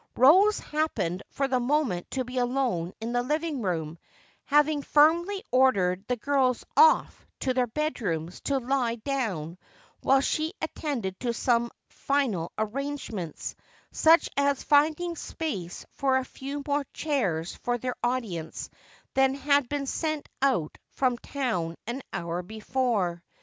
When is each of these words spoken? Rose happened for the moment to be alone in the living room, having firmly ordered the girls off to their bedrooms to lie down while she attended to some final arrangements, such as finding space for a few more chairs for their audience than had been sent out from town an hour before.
Rose 0.15 0.57
happened 0.59 1.21
for 1.29 1.47
the 1.47 1.59
moment 1.59 2.09
to 2.09 2.25
be 2.25 2.39
alone 2.39 2.91
in 2.99 3.13
the 3.13 3.21
living 3.21 3.61
room, 3.61 3.99
having 4.45 4.81
firmly 4.81 5.43
ordered 5.51 6.03
the 6.07 6.15
girls 6.15 6.65
off 6.75 7.23
to 7.41 7.53
their 7.53 7.67
bedrooms 7.67 8.41
to 8.41 8.57
lie 8.57 8.95
down 8.95 9.59
while 9.99 10.19
she 10.19 10.53
attended 10.59 11.19
to 11.19 11.33
some 11.35 11.69
final 11.87 12.51
arrangements, 12.57 13.53
such 13.91 14.27
as 14.35 14.63
finding 14.63 15.15
space 15.15 15.85
for 15.91 16.17
a 16.17 16.25
few 16.25 16.63
more 16.65 16.83
chairs 16.93 17.53
for 17.57 17.77
their 17.77 17.93
audience 18.03 18.71
than 19.13 19.35
had 19.35 19.69
been 19.69 19.85
sent 19.85 20.27
out 20.41 20.79
from 20.89 21.15
town 21.19 21.77
an 21.85 22.01
hour 22.11 22.41
before. 22.41 23.21